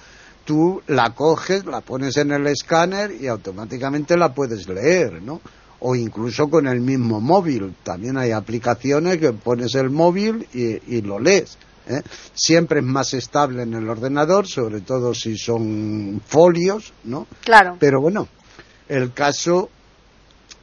[0.46, 5.42] tú la coges, la pones en el escáner y automáticamente la puedes leer, ¿no?
[5.80, 7.76] O incluso con el mismo móvil.
[7.84, 11.58] También hay aplicaciones que pones el móvil y, lo lees.
[11.88, 12.02] ¿eh?
[12.34, 17.28] Siempre es más estable en el ordenador, sobre todo si son folios, ¿no?
[17.44, 17.76] Claro.
[17.78, 18.30] Pero bueno,
[18.88, 19.70] el caso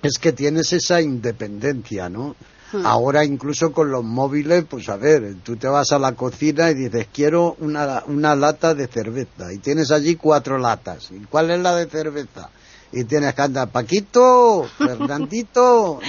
[0.02, 2.34] es que tienes esa independencia, ¿no?
[2.72, 2.84] Hmm.
[2.84, 6.74] Ahora incluso con los móviles, pues a ver, tú te vas a la cocina y
[6.74, 11.10] dices, quiero una, una lata de cerveza y tienes allí cuatro latas.
[11.10, 12.50] ¿Y cuál es la de cerveza?
[12.92, 16.00] Y tienes que andar, Paquito, Fernandito,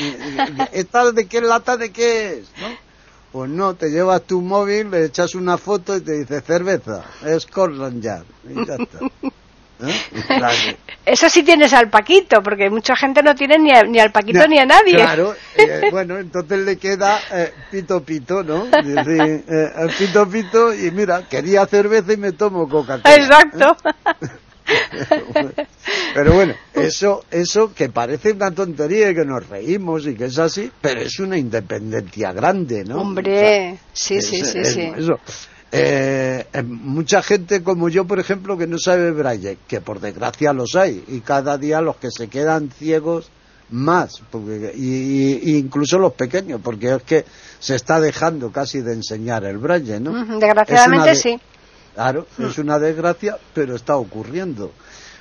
[0.71, 2.47] ¿esta de qué lata de qué es?
[2.61, 2.67] ¿no?
[3.31, 7.43] Pues no, te llevas tu móvil, le echas una foto y te dice cerveza, es
[7.43, 8.25] Scotland Yard.
[8.49, 8.99] Y ya está.
[9.81, 10.75] ¿Eh?
[11.05, 14.59] Eso sí tienes al Paquito, porque mucha gente no tiene ni, ni al Paquito ni
[14.59, 14.95] a nadie.
[14.95, 18.67] Claro, eh, bueno, entonces le queda eh, Pito Pito, ¿no?
[19.97, 23.15] pito Pito, y mira, quería cerveza y me tomo Coca-Cola.
[23.15, 23.77] Exacto.
[26.13, 30.37] Pero bueno, eso, eso que parece una tontería y que nos reímos y que es
[30.37, 33.01] así, pero es una independencia grande, ¿no?
[33.01, 34.91] Hombre, sí, sí, sí, sí.
[34.95, 35.19] Eso.
[35.71, 40.51] Eh, eh, mucha gente como yo, por ejemplo, que no sabe braille, que por desgracia
[40.51, 43.29] los hay, y cada día los que se quedan ciegos
[43.69, 47.25] más, porque, y, incluso los pequeños, porque es que
[47.59, 50.39] se está dejando casi de enseñar el braille, ¿no?
[50.39, 51.39] Desgraciadamente sí.
[51.93, 52.45] Claro, mm.
[52.45, 54.71] es una desgracia, pero está ocurriendo.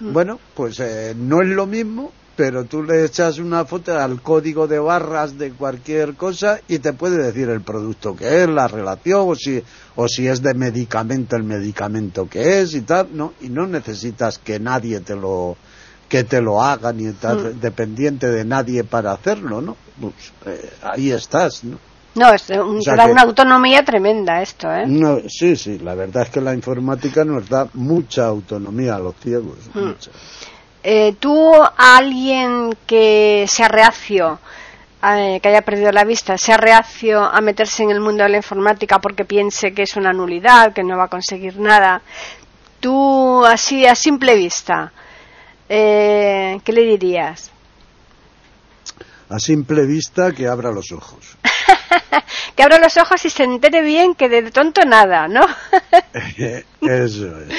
[0.00, 0.12] Mm.
[0.12, 4.68] Bueno, pues eh, no es lo mismo, pero tú le echas una foto al código
[4.68, 9.24] de barras de cualquier cosa y te puede decir el producto que es, la relación,
[9.28, 9.60] o si,
[9.96, 13.32] o si es de medicamento, el medicamento que es y tal, ¿no?
[13.40, 15.56] Y no necesitas que nadie te lo,
[16.08, 17.58] que te lo haga, ni estar mm.
[17.58, 19.76] dependiente de nadie para hacerlo, ¿no?
[20.00, 20.14] Pues,
[20.46, 21.76] eh, ahí estás, ¿no?
[22.14, 24.84] No, es una autonomía tremenda esto, ¿eh?
[24.86, 29.16] No, sí, sí, la verdad es que la informática nos da mucha autonomía a los
[29.16, 29.58] ciegos.
[29.74, 29.92] Hmm.
[30.82, 34.38] Eh, ¿Tú, alguien que sea reacio,
[35.02, 38.36] eh, que haya perdido la vista, sea reacio a meterse en el mundo de la
[38.36, 42.02] informática porque piense que es una nulidad, que no va a conseguir nada,
[42.80, 44.92] tú, así a simple vista,
[45.68, 47.50] eh, ¿qué le dirías?
[49.28, 51.36] A simple vista, que abra los ojos.
[52.56, 55.42] que abra los ojos y se entere bien que de tonto nada, ¿no?
[56.80, 57.52] Eso es.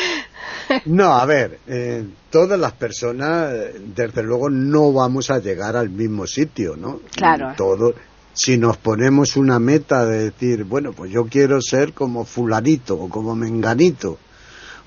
[0.85, 3.51] No, a ver, eh, todas las personas,
[3.95, 7.01] desde luego, no vamos a llegar al mismo sitio, ¿no?
[7.15, 7.53] Claro.
[7.57, 7.93] Todo,
[8.33, 13.09] si nos ponemos una meta de decir, bueno, pues yo quiero ser como fulanito o
[13.09, 14.17] como menganito,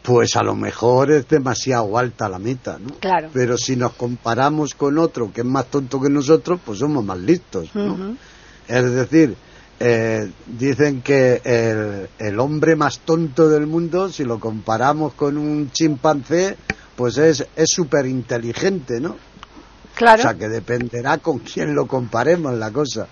[0.03, 2.95] pues a lo mejor es demasiado alta la meta, ¿no?
[2.99, 3.31] Claro.
[3.33, 7.19] Pero si nos comparamos con otro que es más tonto que nosotros, pues somos más
[7.19, 8.17] listos, ¿no?
[8.69, 9.37] Es decir,
[9.85, 15.73] eh, dicen que el, el, hombre más tonto del mundo, si lo comparamos con un
[15.73, 16.57] chimpancé,
[16.95, 19.17] pues es súper inteligente, ¿no?
[19.97, 20.21] Claro.
[20.21, 23.09] O sea, que dependerá con quién lo comparemos la cosa.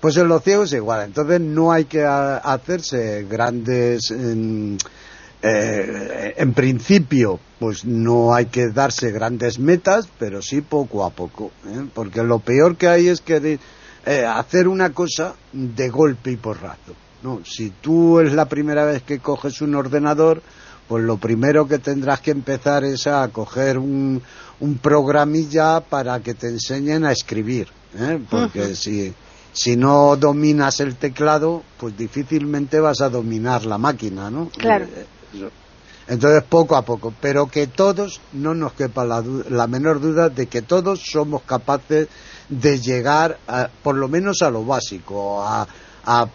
[0.00, 1.04] Pues en los ciegos igual.
[1.04, 4.12] Entonces no hay que hacerse grandes...
[5.40, 11.52] Eh, en principio, pues no hay que darse grandes metas, pero sí poco a poco,
[11.64, 11.86] ¿eh?
[11.94, 13.60] porque lo peor que hay es que
[14.06, 16.94] eh, hacer una cosa de golpe y porrazo.
[17.22, 17.40] ¿no?
[17.44, 20.42] Si tú es la primera vez que coges un ordenador,
[20.86, 24.22] pues lo primero que tendrás que empezar es a coger un,
[24.60, 27.68] un programilla para que te enseñen a escribir,
[28.30, 29.14] porque si
[29.58, 34.50] si no dominas el teclado, pues difícilmente vas a dominar la máquina, ¿no?
[34.50, 34.86] Claro.
[36.06, 40.62] Entonces, poco a poco, pero que todos, no nos quepa la, menor duda de que
[40.62, 42.08] todos somos capaces
[42.48, 43.38] de llegar,
[43.82, 45.66] por lo menos a lo básico, a,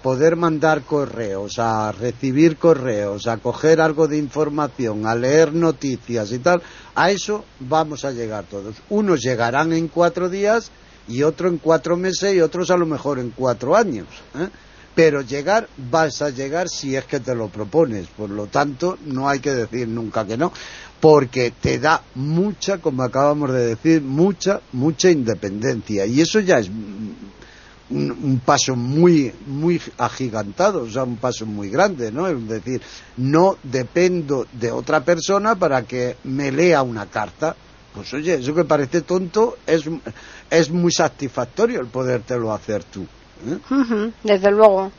[0.03, 6.37] poder mandar correos, a recibir correos, a coger algo de información, a leer noticias y
[6.37, 6.61] tal,
[6.93, 8.75] a eso vamos a llegar todos.
[8.89, 10.69] Unos llegarán en cuatro días
[11.07, 14.05] y otros en cuatro meses y otros a lo mejor en cuatro años.
[14.35, 14.47] ¿eh?
[14.95, 18.07] pero llegar vas a llegar si es que te lo propones.
[18.07, 20.51] Por lo tanto, no hay que decir nunca que no,
[21.03, 26.05] porque te da mucha, como acabamos de decir, mucha, mucha independencia.
[26.05, 26.69] Y eso ya es
[27.89, 32.29] un, paso muy, muy agigantado, o sea, un paso muy grande, ¿no?
[32.29, 32.81] Es decir,
[33.17, 37.53] no dependo de otra persona para que me lea una carta.
[37.93, 39.83] Pues oye, eso que parece tonto es,
[40.49, 43.05] es muy satisfactorio el podértelo hacer tú.
[43.45, 44.11] ¿Eh?
[44.23, 44.89] desde luego.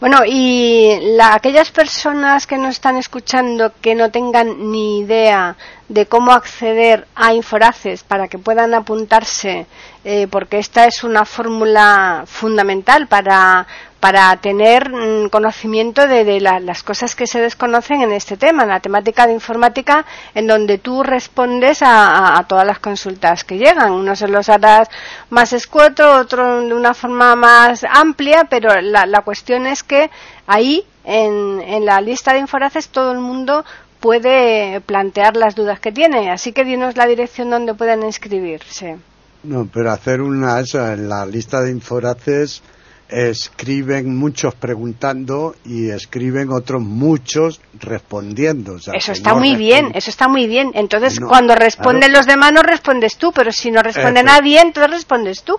[0.00, 0.90] Bueno, y
[1.22, 5.56] aquellas personas que nos están escuchando que no tengan ni idea
[5.88, 9.66] de cómo acceder a Inforaces para que puedan apuntarse,
[10.04, 13.66] eh, porque esta es una fórmula fundamental para,
[14.02, 18.80] para tener mm, conocimiento de, las cosas que se desconocen en este tema, en la
[18.80, 23.92] temática de informática, en donde tú respondes a, todas las consultas que llegan.
[23.92, 24.88] Uno se los harás
[25.30, 30.10] más escueto, otro de una forma más amplia, pero la, cuestión es que
[30.48, 33.64] ahí, en, en la lista de Inforaces, todo el mundo
[34.00, 36.32] puede plantear las dudas que tiene.
[36.32, 38.96] Así que dinos la dirección donde pueden inscribirse.
[39.44, 42.64] No, pero hacer una, en la lista de Inforaces
[43.12, 48.76] escriben muchos preguntando y escriben otros muchos respondiendo.
[48.76, 50.70] eso está muy bien, eso está muy bien.
[50.74, 55.42] Entonces, cuando responden los demás no respondes tú, pero si no responde nadie, entonces respondes
[55.42, 55.56] tú.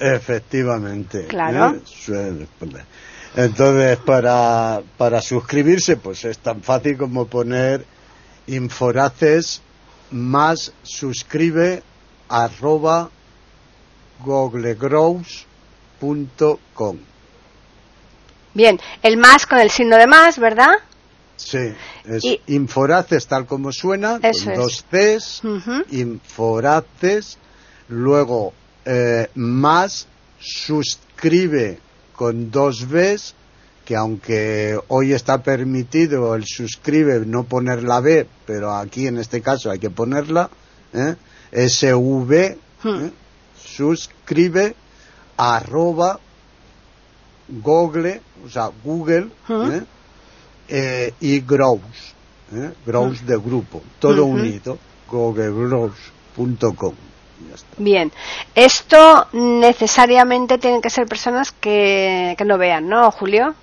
[0.00, 1.26] Efectivamente.
[1.28, 1.76] Claro.
[2.08, 2.46] ¿eh?
[3.36, 7.84] Entonces, para, para suscribirse, pues es tan fácil como poner
[8.48, 9.62] Inforaces
[10.10, 11.84] más suscribe
[12.28, 13.10] arroba
[14.24, 15.46] googlegrows
[16.74, 16.98] com.
[18.54, 20.72] Bien, el más con el signo de más, ¿verdad?
[21.36, 21.72] Sí,
[22.04, 25.42] es Inforaces tal como suena, con dos Cs,
[25.90, 27.38] Inforaces,
[27.88, 28.52] luego
[28.84, 30.06] eh, más
[30.38, 31.78] suscribe
[32.14, 33.34] con dos Bs,
[33.84, 39.40] que aunque hoy está permitido el suscribe no poner la B, pero aquí en este
[39.40, 40.50] caso hay que ponerla,
[40.92, 41.16] ¿eh?
[41.52, 42.58] SV, ¿eh?
[43.64, 44.74] suscribe
[45.40, 46.20] arroba
[47.48, 49.82] Google, o sea, Google ¿eh?
[50.68, 52.14] Eh, y Grows,
[52.52, 52.72] ¿eh?
[52.86, 54.78] Grows de grupo, todo unido,
[55.10, 56.94] googlegrows.com.
[57.78, 58.12] Bien,
[58.54, 63.54] esto necesariamente tienen que ser personas que, que no vean, ¿no, Julio?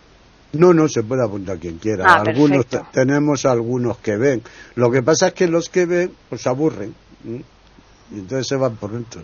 [0.54, 2.06] No, no, se puede apuntar quien quiera.
[2.08, 4.42] Ah, algunos tenemos algunos que ven.
[4.74, 6.96] Lo que pasa es que los que ven, pues aburren.
[7.24, 9.22] Y entonces se van por dentro.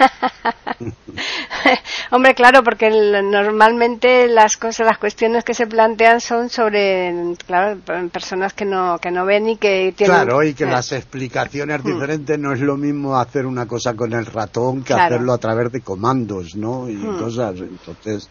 [2.10, 2.90] Hombre, claro, porque
[3.22, 7.78] normalmente las cosas, las cuestiones que se plantean son sobre, claro,
[8.10, 10.16] personas que no que no ven y que tienen.
[10.16, 10.70] Claro, y que eh.
[10.70, 11.86] las explicaciones hmm.
[11.86, 15.72] diferentes no es lo mismo hacer una cosa con el ratón que hacerlo a través
[15.72, 16.88] de comandos, ¿no?
[16.88, 17.18] Y hmm.
[17.18, 17.56] cosas.
[17.58, 18.28] Entonces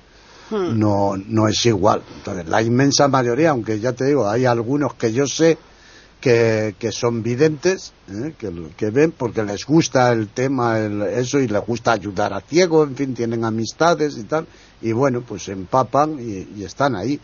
[0.50, 0.78] hmm.
[0.78, 2.02] no no es igual.
[2.18, 5.58] Entonces la inmensa mayoría, aunque ya te digo, hay algunos que yo sé
[6.20, 8.34] que, que son videntes, ¿eh?
[8.38, 12.42] que, que, ven porque les gusta el tema, el, eso, y les gusta ayudar a
[12.42, 14.46] ciegos, en fin, tienen amistades y tal,
[14.82, 17.20] y bueno, pues se empapan y, están ahí.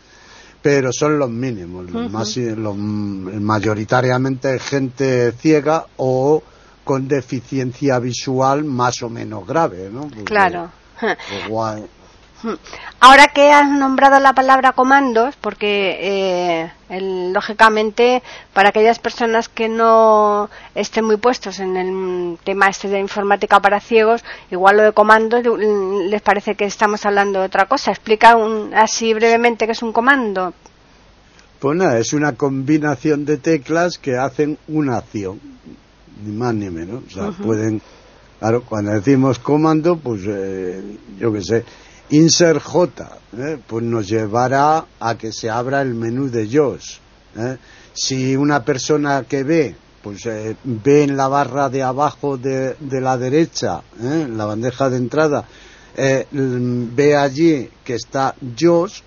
[0.62, 6.42] Pero son los mínimos, más, mayoritariamente gente ciega o
[6.82, 10.10] con deficiencia visual más o menos grave, ¿no?
[10.24, 10.72] claro.
[13.00, 18.22] Ahora que has nombrado la palabra comandos, porque eh, lógicamente
[18.52, 23.80] para aquellas personas que no estén muy puestos en el tema este de informática para
[23.80, 25.42] ciegos, igual lo de comandos
[26.10, 27.90] les parece que estamos hablando de otra cosa.
[27.90, 28.36] Explica
[28.74, 30.52] así brevemente qué es un comando.
[31.58, 35.40] Pues nada, es una combinación de teclas que hacen una acción,
[36.22, 37.02] ni más ni menos.
[37.06, 37.80] O sea, pueden,
[38.38, 40.82] claro, cuando decimos comando, pues eh,
[41.18, 41.64] yo qué sé,
[42.10, 43.58] Insert J, ¿eh?
[43.66, 47.00] pues nos llevará a que se abra el menú de JOS.
[47.36, 47.56] ¿eh?
[47.92, 53.16] Si una persona que ve, pues eh, ve en la barra de abajo de, la
[53.18, 55.44] derecha, en la bandeja de entrada,
[55.96, 59.02] ve allí que está JOS,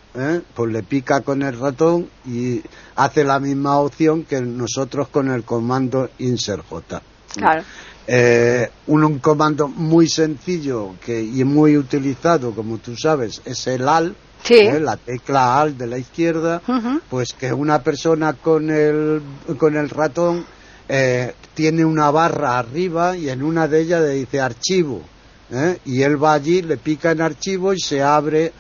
[0.53, 2.61] pues le pica con el ratón y
[2.95, 7.01] hace la misma opción que nosotros con el comando Insert J.
[7.35, 7.63] Claro.
[8.11, 14.15] Eh, un, comando muy sencillo que, y muy utilizado, como tú sabes, es el AL,
[14.49, 14.79] ¿eh?
[14.79, 16.59] la tecla AL de la izquierda,
[17.07, 19.21] pues que una persona con el,
[19.59, 20.43] con el ratón
[20.87, 25.03] eh, tiene una barra arriba y en una de ellas le dice archivo.
[25.85, 28.51] Y él va allí, le pica en archivo y se abre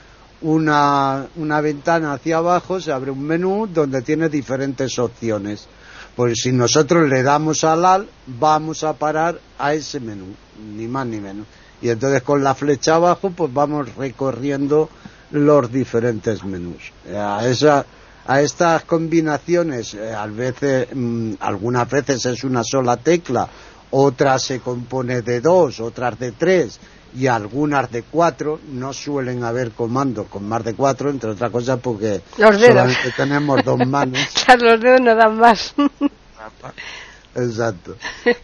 [0.41, 5.67] una, una ventana hacia abajo, se abre un menú donde tiene diferentes opciones
[6.15, 10.35] pues si nosotros le damos al al, vamos a parar a ese menú,
[10.75, 11.47] ni más ni menos.
[11.81, 14.89] Y entonces con la flecha abajo, pues vamos recorriendo
[15.31, 16.91] los diferentes menús.
[17.15, 17.85] A, esa,
[18.27, 23.47] a estas combinaciones, eh, a veces, mm, algunas veces es una sola tecla,
[23.91, 26.79] otras se compone de dos, otras de tres,
[27.15, 31.79] y algunas de cuatro, no suelen haber comandos con más de cuatro, entre otras cosas
[31.81, 34.19] porque solamente tenemos dos manos.
[34.59, 35.73] los dedos no dan más.
[37.35, 37.95] Exacto.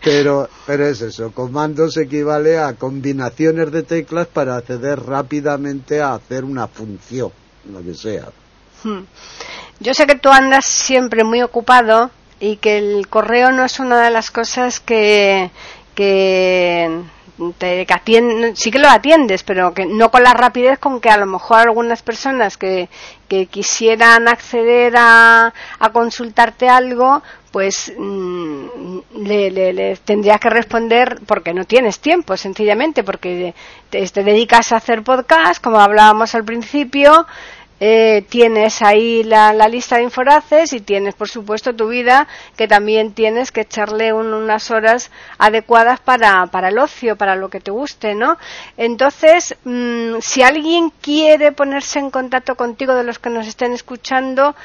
[0.03, 6.43] Pero, pero es eso, comandos equivale a combinaciones de teclas para acceder rápidamente a hacer
[6.43, 7.31] una función,
[7.71, 8.29] lo que sea.
[8.83, 9.01] Hmm.
[9.79, 14.01] Yo sé que tú andas siempre muy ocupado y que el correo no es una
[14.03, 15.49] de las cosas que,
[15.95, 17.01] que
[17.57, 17.85] te,
[18.55, 21.59] sí que lo atiendes, pero que no con la rapidez con que a lo mejor
[21.59, 22.89] algunas personas que,
[23.27, 27.21] que quisieran acceder a, a consultarte algo,
[27.51, 28.65] pues mm,
[29.23, 33.53] le, le, tendrías que responder porque no tienes tiempo, sencillamente, porque
[33.89, 37.25] te, te dedicas a hacer podcast, como hablábamos al principio,
[37.79, 43.13] eh, tienes ahí la, lista de Inforaces y tienes, por supuesto, tu vida, que también
[43.13, 48.15] tienes que echarle unas horas adecuadas para, para el ocio, para lo que te guste,
[48.15, 48.37] ¿no?
[48.77, 54.55] Entonces, mm, si alguien quiere ponerse en contacto contigo de los que nos estén escuchando,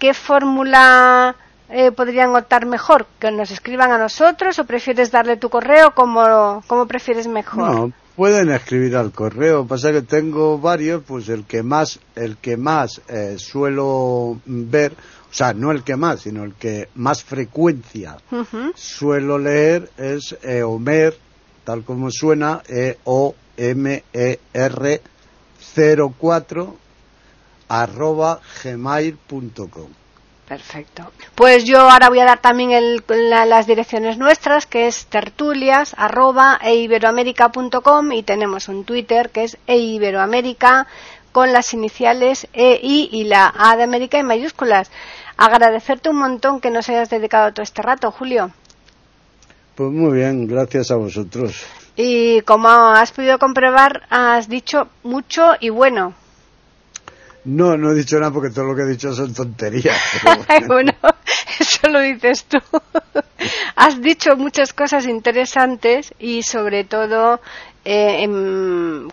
[0.00, 1.36] ¿qué fórmula
[1.68, 3.06] eh, podrían optar mejor?
[3.20, 5.94] ¿Que nos escriban a nosotros o prefieres darle tu correo?
[5.94, 7.92] ¿Cómo, cómo prefieres mejor?
[8.16, 13.02] Pueden escribir al correo, pasa que tengo varios, pues el que más, el que más
[13.08, 14.92] eh, suelo ver,
[15.30, 18.16] o sea, no el que más, sino el que más frecuencia
[18.74, 21.14] suelo leer es Eomer,
[21.64, 23.42] tal como suena, E-O-M-E-R
[26.18, 26.76] 04
[27.68, 30.05] arroba gmail.com.
[30.48, 31.10] Perfecto.
[31.34, 36.60] Pues yo ahora voy a dar también el, las direcciones nuestras, que es tertulias arroba
[36.64, 36.88] y
[38.22, 40.86] tenemos un Twitter que es eiberoamerica
[41.32, 44.90] con las iniciales EI y la A de América en mayúsculas.
[45.36, 48.52] Agradecerte un montón que nos hayas dedicado todo este rato, Julio.
[49.74, 51.66] Pues muy bien, gracias a vosotros.
[51.96, 56.14] Y como has podido comprobar, has dicho mucho y bueno.
[57.46, 59.96] No, no he dicho nada porque todo lo que he dicho son tonterías.
[60.66, 60.92] Bueno.
[61.60, 62.58] eso lo dices tú.
[63.76, 67.40] Has dicho muchas cosas interesantes y sobre todo
[67.84, 68.26] eh,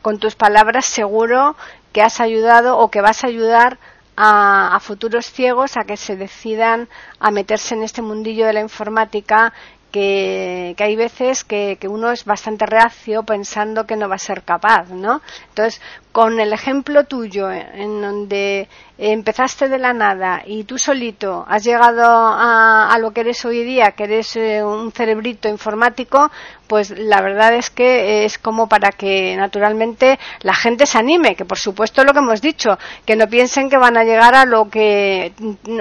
[0.02, 1.56] con tus palabras seguro
[1.92, 3.78] que has ayudado o que vas a ayudar
[4.18, 9.54] a, futuros ciegos a que se decidan a meterse en este mundillo de la informática
[9.94, 14.42] que, hay veces que, que, uno es bastante reacio pensando que no va a ser
[14.42, 15.22] capaz, ¿no?
[15.50, 15.80] Entonces,
[16.12, 18.68] con el ejemplo tuyo, en donde
[19.00, 23.92] empezaste de la nada y tú solito has llegado a, lo que eres hoy día,
[23.92, 26.32] que eres eh, un cerebrito informático,
[26.68, 31.46] pues la verdad es que es como para que naturalmente la gente se anime, que
[31.46, 34.70] por supuesto lo que hemos dicho, que no piensen que van a llegar a lo
[34.70, 35.34] que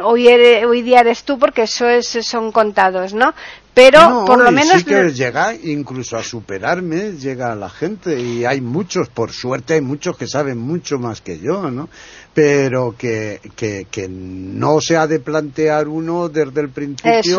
[0.02, 3.34] hoy, hoy día eres tú, porque eso es, son contados, ¿no?
[3.74, 8.60] Pero por lo menos sí que llega incluso a superarme llega la gente y hay
[8.60, 11.88] muchos por suerte hay muchos que saben mucho más que yo no
[12.34, 17.38] pero que, que, que no se ha de plantear uno desde el principio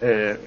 [0.00, 0.38] eh,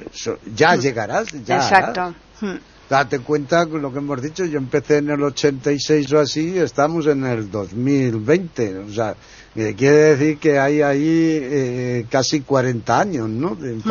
[0.54, 0.80] ya mm.
[0.80, 2.56] llegarás ya exacto mm.
[2.90, 7.08] date cuenta con lo que hemos dicho yo empecé en el 86 o así estamos
[7.08, 9.16] en el 2020 o sea
[9.54, 13.82] quiere decir que hay ahí eh, casi 40 años no de mm.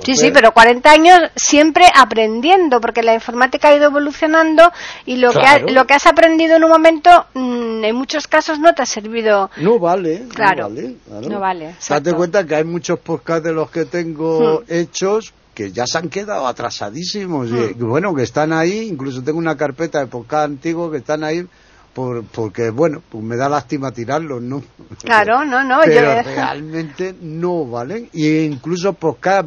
[0.00, 4.72] Sí, sí, pero 40 años siempre aprendiendo, porque la informática ha ido evolucionando
[5.04, 8.74] y lo, que, lo que has aprendido en un momento, mm, en muchos casos no
[8.74, 9.50] te ha servido.
[9.58, 11.28] No vale, claro, no vale.
[11.28, 14.64] No vale Date cuenta que hay muchos podcasts de los que tengo hmm.
[14.68, 17.50] hechos que ya se han quedado atrasadísimos.
[17.50, 17.88] Y, hmm.
[17.88, 21.46] bueno, que están ahí, incluso tengo una carpeta de podcast antiguos que están ahí
[21.92, 24.62] por, porque bueno, pues me da lástima tirarlos, ¿no?
[25.02, 25.80] Claro, no, no.
[25.84, 28.08] Pero realmente no valen.
[28.12, 29.46] E incluso podcast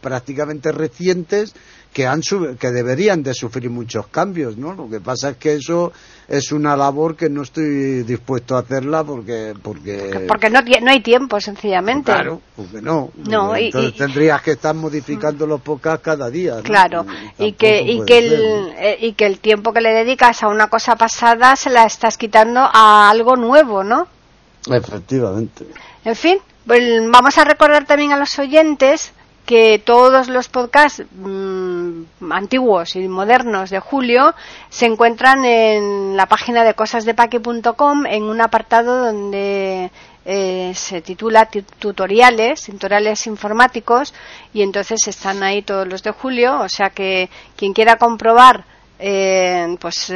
[0.00, 1.54] prácticamente recientes
[1.94, 2.20] que, han
[2.58, 4.74] que deberían de sufrir muchos cambios, ¿no?
[4.74, 5.92] Lo que pasa es que eso
[6.26, 9.54] es una labor que no estoy dispuesto a hacerla porque...
[9.62, 12.10] Porque, porque no, no hay tiempo, sencillamente.
[12.10, 13.12] Claro, porque no.
[13.28, 16.60] no Entonces tendrías que estar modificando los podcasts cada día.
[16.62, 17.06] Claro,
[17.38, 20.66] y, que, y, que el, eh, y que el tiempo que le dedicas a una
[20.66, 24.08] cosa pasada se la estás quitando a algo nuevo, ¿no?
[24.68, 25.64] Efectivamente.
[26.04, 29.12] En fin, pues vamos a recordar también a los oyentes
[29.46, 34.34] que todos los podcasts mm, antiguos y modernos de Julio
[34.70, 39.90] se encuentran en la página de cosasdepaque.com en un apartado donde
[40.24, 44.14] eh, se titula tutoriales, tutoriales informáticos
[44.54, 48.64] y entonces están ahí todos los de Julio, o sea que quien quiera comprobar
[48.98, 50.12] eh, pues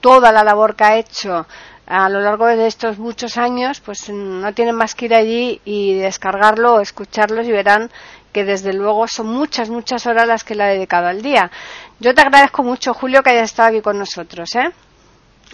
[0.00, 1.46] toda la labor que ha hecho
[1.88, 5.94] a lo largo de estos muchos años, pues no tienen más que ir allí y
[5.94, 7.90] descargarlo o escucharlos y verán
[8.32, 11.50] que desde luego son muchas, muchas horas las que le ha dedicado al día.
[11.98, 14.54] Yo te agradezco mucho, Julio, que hayas estado aquí con nosotros.
[14.54, 14.70] ¿eh?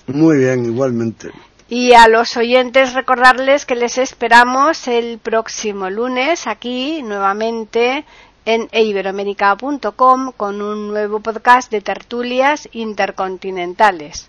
[0.09, 1.31] Muy bien, igualmente.
[1.69, 8.05] Y a los oyentes recordarles que les esperamos el próximo lunes aquí nuevamente
[8.45, 14.29] en iberoamérica.com con un nuevo podcast de tertulias intercontinentales.